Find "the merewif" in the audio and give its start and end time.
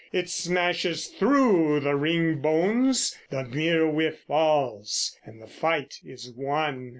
3.29-4.17